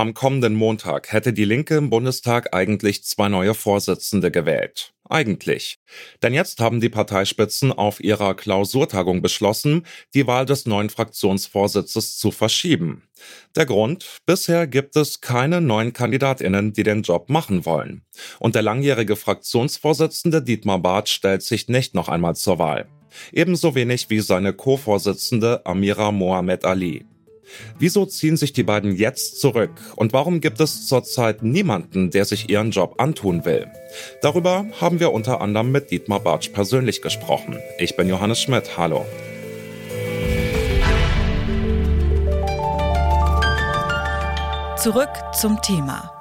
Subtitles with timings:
[0.00, 4.94] Am kommenden Montag hätte die Linke im Bundestag eigentlich zwei neue Vorsitzende gewählt.
[5.10, 5.76] Eigentlich.
[6.22, 9.84] Denn jetzt haben die Parteispitzen auf ihrer Klausurtagung beschlossen,
[10.14, 13.02] die Wahl des neuen Fraktionsvorsitzes zu verschieben.
[13.54, 14.06] Der Grund?
[14.24, 18.00] Bisher gibt es keine neuen Kandidatinnen, die den Job machen wollen.
[18.38, 22.88] Und der langjährige Fraktionsvorsitzende Dietmar Barth stellt sich nicht noch einmal zur Wahl.
[23.32, 27.04] Ebenso wenig wie seine Co-Vorsitzende Amira Mohamed Ali.
[27.78, 32.48] Wieso ziehen sich die beiden jetzt zurück und warum gibt es zurzeit niemanden, der sich
[32.50, 33.66] ihren Job antun will?
[34.22, 37.58] Darüber haben wir unter anderem mit Dietmar Bartsch persönlich gesprochen.
[37.78, 39.04] Ich bin Johannes Schmidt, hallo.
[44.76, 46.19] Zurück zum Thema.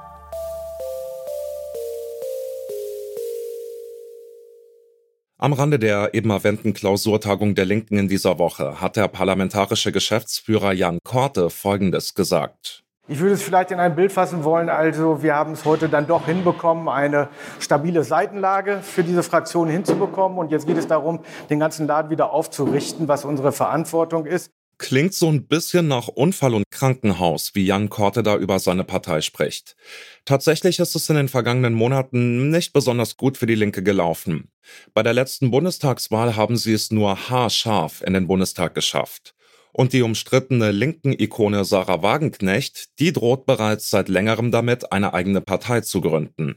[5.42, 10.74] Am Rande der eben erwähnten Klausurtagung der Linken in dieser Woche hat der parlamentarische Geschäftsführer
[10.74, 12.84] Jan Korte Folgendes gesagt.
[13.08, 14.68] Ich würde es vielleicht in ein Bild fassen wollen.
[14.68, 17.30] Also wir haben es heute dann doch hinbekommen, eine
[17.62, 20.38] stabile Seitenlage für diese Fraktion hinzubekommen.
[20.38, 24.52] Und jetzt geht es darum, den ganzen Laden wieder aufzurichten, was unsere Verantwortung ist.
[24.80, 29.20] Klingt so ein bisschen nach Unfall und Krankenhaus, wie Jan Korte da über seine Partei
[29.20, 29.76] spricht.
[30.24, 34.52] Tatsächlich ist es in den vergangenen Monaten nicht besonders gut für die Linke gelaufen.
[34.94, 39.36] Bei der letzten Bundestagswahl haben sie es nur haarscharf in den Bundestag geschafft.
[39.74, 45.42] Und die umstrittene linken Ikone Sarah Wagenknecht, die droht bereits seit längerem damit, eine eigene
[45.42, 46.56] Partei zu gründen.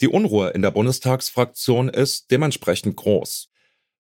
[0.00, 3.49] Die Unruhe in der Bundestagsfraktion ist dementsprechend groß.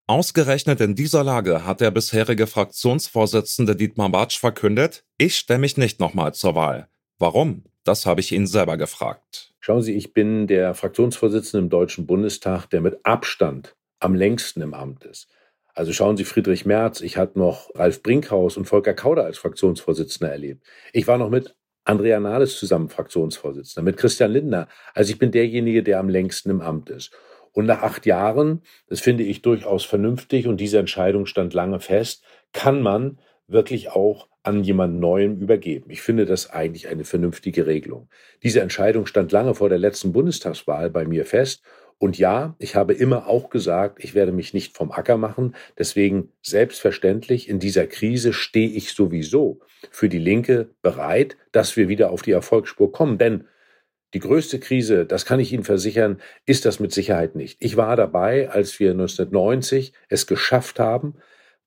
[0.08, 5.98] Ausgerechnet in dieser Lage hat der bisherige Fraktionsvorsitzende Dietmar Bartsch verkündet, ich stelle mich nicht
[5.98, 6.88] nochmal zur Wahl.
[7.18, 7.64] Warum?
[7.82, 9.52] Das habe ich ihn selber gefragt.
[9.58, 14.74] Schauen Sie, ich bin der Fraktionsvorsitzende im Deutschen Bundestag, der mit Abstand am längsten im
[14.74, 15.26] Amt ist.
[15.74, 20.30] Also schauen Sie Friedrich Merz, ich hatte noch Ralf Brinkhaus und Volker Kauder als Fraktionsvorsitzender
[20.30, 20.64] erlebt.
[20.92, 24.68] Ich war noch mit Andrea Nahles zusammen Fraktionsvorsitzender, mit Christian Lindner.
[24.94, 27.10] Also ich bin derjenige, der am längsten im Amt ist.
[27.56, 32.22] Und nach acht Jahren, das finde ich durchaus vernünftig und diese Entscheidung stand lange fest,
[32.52, 33.18] kann man
[33.48, 35.90] wirklich auch an jemand Neuem übergeben.
[35.90, 38.10] Ich finde das eigentlich eine vernünftige Regelung.
[38.42, 41.62] Diese Entscheidung stand lange vor der letzten Bundestagswahl bei mir fest.
[41.96, 45.54] Und ja, ich habe immer auch gesagt, ich werde mich nicht vom Acker machen.
[45.78, 52.10] Deswegen selbstverständlich in dieser Krise stehe ich sowieso für die Linke bereit, dass wir wieder
[52.10, 53.16] auf die Erfolgsspur kommen.
[53.16, 53.44] Denn
[54.16, 57.58] die größte Krise, das kann ich Ihnen versichern, ist das mit Sicherheit nicht.
[57.60, 61.16] Ich war dabei, als wir 1990 es geschafft haben,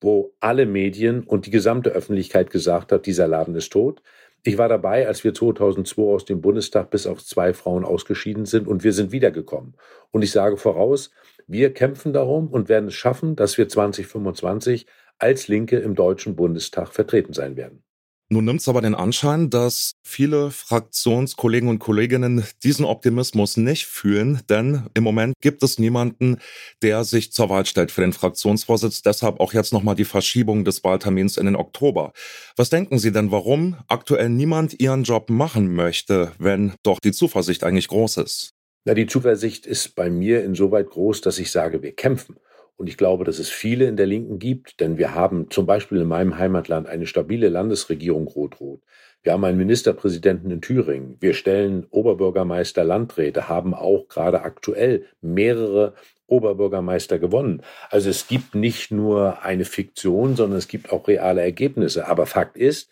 [0.01, 4.01] wo alle Medien und die gesamte Öffentlichkeit gesagt hat, dieser Laden ist tot.
[4.41, 8.67] Ich war dabei, als wir 2002 aus dem Bundestag bis auf zwei Frauen ausgeschieden sind
[8.67, 9.75] und wir sind wiedergekommen.
[10.09, 11.11] Und ich sage voraus,
[11.45, 14.87] wir kämpfen darum und werden es schaffen, dass wir 2025
[15.19, 17.83] als Linke im Deutschen Bundestag vertreten sein werden.
[18.31, 24.41] Nun nimmt es aber den Anschein, dass viele Fraktionskollegen und Kolleginnen diesen Optimismus nicht fühlen,
[24.47, 26.37] denn im Moment gibt es niemanden,
[26.83, 29.01] der sich zur Wahl stellt für den Fraktionsvorsitz.
[29.01, 32.13] Deshalb auch jetzt nochmal die Verschiebung des Wahltermins in den Oktober.
[32.55, 37.63] Was denken Sie denn, warum aktuell niemand Ihren Job machen möchte, wenn doch die Zuversicht
[37.63, 38.51] eigentlich groß ist?
[38.85, 42.35] Na, die Zuversicht ist bei mir insoweit groß, dass ich sage, wir kämpfen.
[42.79, 45.99] Und ich glaube, dass es viele in der Linken gibt, denn wir haben zum Beispiel
[45.99, 48.79] in meinem Heimatland eine stabile Landesregierung rot-rot.
[49.21, 51.17] Wir haben einen Ministerpräsidenten in Thüringen.
[51.19, 55.93] Wir stellen Oberbürgermeister, Landräte, haben auch gerade aktuell mehrere
[56.27, 57.63] Oberbürgermeister gewonnen.
[57.89, 62.07] Also es gibt nicht nur eine Fiktion, sondern es gibt auch reale Ergebnisse.
[62.07, 62.89] Aber Fakt ist,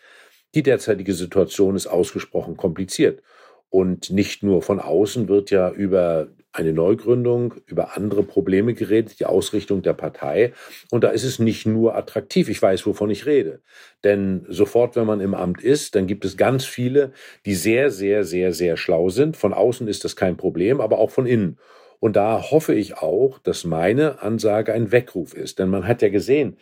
[0.54, 3.22] die derzeitige Situation ist ausgesprochen kompliziert.
[3.70, 9.26] Und nicht nur von außen wird ja über eine Neugründung, über andere Probleme geredet, die
[9.26, 10.52] Ausrichtung der Partei.
[10.90, 12.48] Und da ist es nicht nur attraktiv.
[12.48, 13.62] Ich weiß, wovon ich rede.
[14.02, 17.12] Denn sofort, wenn man im Amt ist, dann gibt es ganz viele,
[17.44, 19.36] die sehr, sehr, sehr, sehr schlau sind.
[19.36, 21.58] Von außen ist das kein Problem, aber auch von innen.
[22.00, 25.58] Und da hoffe ich auch, dass meine Ansage ein Weckruf ist.
[25.58, 26.58] Denn man hat ja gesehen,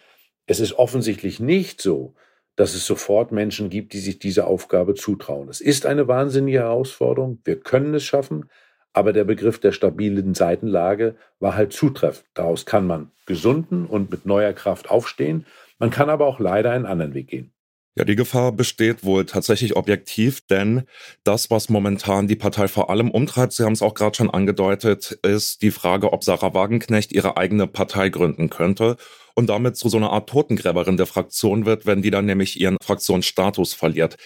[0.47, 2.15] es ist offensichtlich nicht so,
[2.57, 5.49] dass es sofort Menschen gibt, die sich diese Aufgabe zutrauen.
[5.49, 7.39] Es ist eine wahnsinnige Herausforderung.
[7.45, 8.49] Wir können es schaffen.
[8.97, 12.25] Aber der Begriff der stabilen Seitenlage war halt zutreffend.
[12.33, 15.45] Daraus kann man gesunden und mit neuer Kraft aufstehen.
[15.79, 17.53] Man kann aber auch leider einen anderen Weg gehen.
[17.99, 20.85] Ja, die Gefahr besteht wohl tatsächlich objektiv, denn
[21.25, 25.19] das, was momentan die Partei vor allem umtreibt, Sie haben es auch gerade schon angedeutet,
[25.23, 28.97] ist die Frage, ob Sarah Wagenknecht ihre eigene Partei gründen könnte
[29.35, 32.79] und damit zu so einer Art Totengräberin der Fraktion wird, wenn die dann nämlich ihren
[32.83, 34.17] Fraktionsstatus verliert.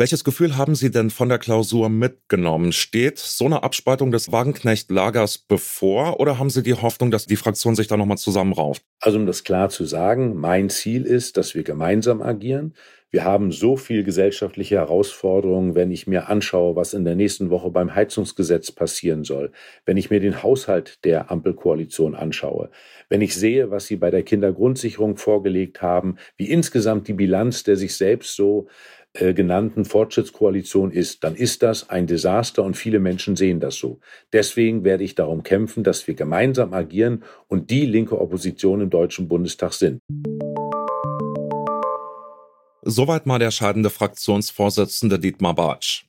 [0.00, 2.72] Welches Gefühl haben Sie denn von der Klausur mitgenommen?
[2.72, 7.76] Steht so eine Abspaltung des Wagenknecht-Lagers bevor oder haben Sie die Hoffnung, dass die Fraktion
[7.76, 8.82] sich da nochmal zusammenrauft?
[9.00, 12.72] Also um das klar zu sagen, mein Ziel ist, dass wir gemeinsam agieren.
[13.12, 17.68] Wir haben so viel gesellschaftliche Herausforderungen, wenn ich mir anschaue, was in der nächsten Woche
[17.68, 19.50] beim Heizungsgesetz passieren soll,
[19.84, 22.70] wenn ich mir den Haushalt der Ampelkoalition anschaue,
[23.08, 27.74] wenn ich sehe, was sie bei der Kindergrundsicherung vorgelegt haben, wie insgesamt die Bilanz der
[27.74, 28.68] sich selbst so
[29.12, 33.98] äh, genannten Fortschrittskoalition ist, dann ist das ein Desaster und viele Menschen sehen das so.
[34.32, 39.26] Deswegen werde ich darum kämpfen, dass wir gemeinsam agieren und die linke Opposition im Deutschen
[39.26, 40.00] Bundestag sind.
[42.82, 46.04] Soweit mal der scheidende Fraktionsvorsitzende Dietmar Bartsch.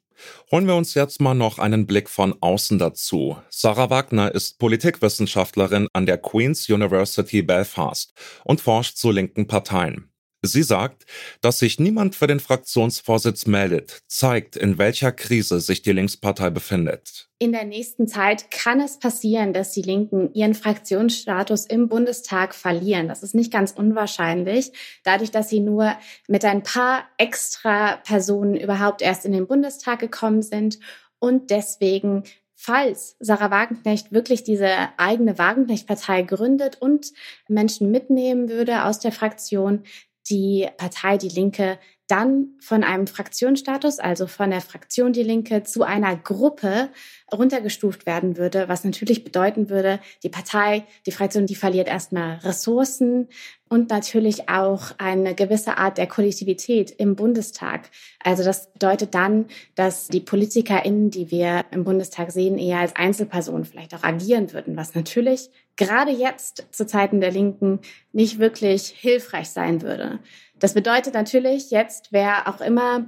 [0.52, 3.38] Holen wir uns jetzt mal noch einen Blick von außen dazu.
[3.50, 8.14] Sarah Wagner ist Politikwissenschaftlerin an der Queen's University Belfast
[8.44, 10.11] und forscht zu linken Parteien.
[10.44, 11.06] Sie sagt,
[11.42, 17.30] dass sich niemand für den Fraktionsvorsitz meldet, zeigt, in welcher Krise sich die Linkspartei befindet.
[17.38, 23.08] In der nächsten Zeit kann es passieren, dass die Linken ihren Fraktionsstatus im Bundestag verlieren.
[23.08, 24.72] Das ist nicht ganz unwahrscheinlich,
[25.04, 25.96] dadurch, dass sie nur
[26.28, 30.80] mit ein paar extra Personen überhaupt erst in den Bundestag gekommen sind
[31.20, 32.24] und deswegen
[32.56, 37.12] falls Sarah Wagenknecht wirklich diese eigene Wagenknecht-Partei gründet und
[37.48, 39.84] Menschen mitnehmen würde aus der Fraktion,
[40.30, 41.80] die Partei Die Linke
[42.12, 46.90] dann von einem Fraktionsstatus, also von der Fraktion Die Linke zu einer Gruppe
[47.34, 53.30] runtergestuft werden würde, was natürlich bedeuten würde, die Partei, die Fraktion, die verliert erstmal Ressourcen
[53.70, 57.90] und natürlich auch eine gewisse Art der Kollektivität im Bundestag.
[58.22, 63.64] Also das bedeutet dann, dass die PolitikerInnen, die wir im Bundestag sehen, eher als Einzelpersonen
[63.64, 67.80] vielleicht auch agieren würden, was natürlich gerade jetzt zu Zeiten der Linken
[68.12, 70.20] nicht wirklich hilfreich sein würde.
[70.62, 73.08] Das bedeutet natürlich jetzt, wer auch immer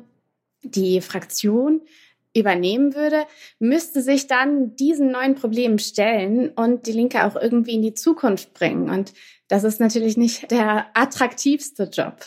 [0.63, 1.81] die Fraktion
[2.35, 3.25] übernehmen würde,
[3.59, 8.55] müsste sich dann diesen neuen Problemen stellen und die Linke auch irgendwie in die Zukunft
[8.55, 8.89] bringen.
[8.89, 9.13] Und
[9.49, 12.25] das ist natürlich nicht der attraktivste Job.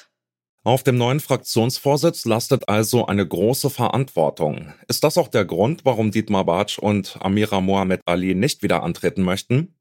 [0.63, 4.75] Auf dem neuen Fraktionsvorsitz lastet also eine große Verantwortung.
[4.87, 9.23] Ist das auch der Grund, warum Dietmar Bartsch und Amira Mohamed Ali nicht wieder antreten
[9.23, 9.75] möchten?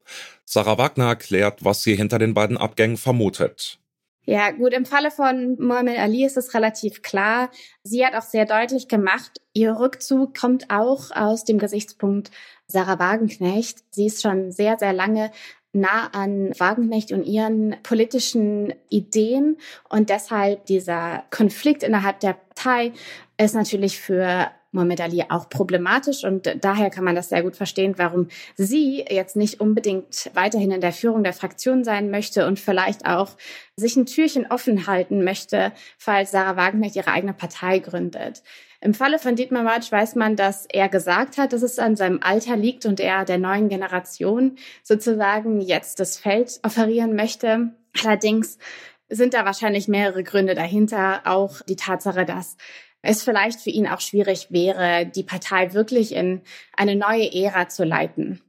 [0.44, 3.78] Sarah Wagner erklärt, was sie hinter den beiden Abgängen vermutet.
[4.28, 7.48] Ja, gut, im Falle von Mohamed Ali ist es relativ klar.
[7.84, 12.32] Sie hat auch sehr deutlich gemacht, ihr Rückzug kommt auch aus dem Gesichtspunkt
[12.66, 13.84] Sarah Wagenknecht.
[13.90, 15.30] Sie ist schon sehr, sehr lange
[15.72, 19.58] nah an Wagenknecht und ihren politischen Ideen
[19.88, 22.92] und deshalb dieser Konflikt innerhalb der Partei
[23.38, 27.94] ist natürlich für Mohamed Ali auch problematisch und daher kann man das sehr gut verstehen,
[27.96, 33.06] warum sie jetzt nicht unbedingt weiterhin in der Führung der Fraktion sein möchte und vielleicht
[33.06, 33.30] auch
[33.74, 38.42] sich ein Türchen offen halten möchte, falls Sarah Wagenknecht ihre eigene Partei gründet.
[38.80, 42.20] Im Falle von Dietmar March weiß man, dass er gesagt hat, dass es an seinem
[42.22, 47.72] Alter liegt und er der neuen Generation sozusagen jetzt das Feld offerieren möchte.
[48.04, 48.58] Allerdings
[49.08, 51.22] sind da wahrscheinlich mehrere Gründe dahinter.
[51.24, 52.56] Auch die Tatsache, dass
[53.06, 56.42] es vielleicht für ihn auch schwierig wäre, die Partei wirklich in
[56.76, 58.40] eine neue Ära zu leiten.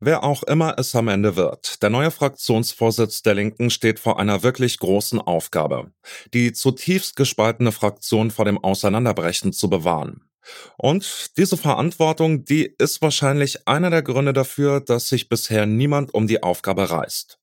[0.00, 4.42] Wer auch immer es am Ende wird, der neue Fraktionsvorsitz der Linken steht vor einer
[4.42, 5.92] wirklich großen Aufgabe,
[6.34, 10.28] die zutiefst gespaltene Fraktion vor dem Auseinanderbrechen zu bewahren.
[10.76, 16.26] Und diese Verantwortung, die ist wahrscheinlich einer der Gründe dafür, dass sich bisher niemand um
[16.26, 17.38] die Aufgabe reißt.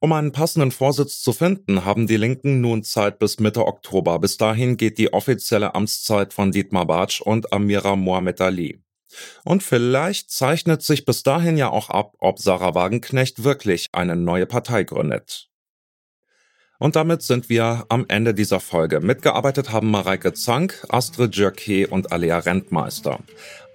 [0.00, 4.20] Um einen passenden Vorsitz zu finden, haben die Linken nun Zeit bis Mitte Oktober.
[4.20, 8.80] Bis dahin geht die offizielle Amtszeit von Dietmar Bartsch und Amira Mohamed Ali.
[9.44, 14.46] Und vielleicht zeichnet sich bis dahin ja auch ab, ob Sarah Wagenknecht wirklich eine neue
[14.46, 15.47] Partei gründet.
[16.78, 19.00] Und damit sind wir am Ende dieser Folge.
[19.00, 23.18] Mitgearbeitet haben Mareike Zank, Astrid Jörke und Alea Rentmeister.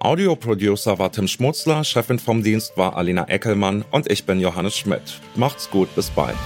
[0.00, 5.20] Audioproducer war Tim Schmutzler, Chefin vom Dienst war Alina Eckelmann und ich bin Johannes Schmidt.
[5.34, 6.36] Macht's gut, bis bald.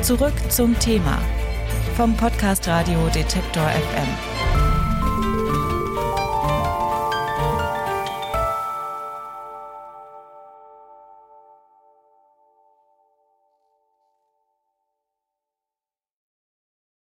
[0.00, 1.20] Zurück zum Thema
[1.96, 4.45] vom Podcast Radio Detektor FM.